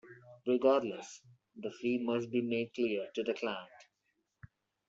Regardless, 0.47 1.21
the 1.55 1.69
fee 1.69 1.99
must 2.01 2.31
be 2.31 2.41
made 2.41 2.73
clear 2.73 3.07
to 3.13 3.21
the 3.23 3.35
client. 3.35 3.69